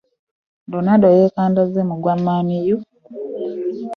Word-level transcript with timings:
Ronaldo 0.73 1.07
yekandazze 1.17 1.81
mu 1.89 1.95
gwa 2.01 2.15
man 2.25 2.47
u. 2.75 2.77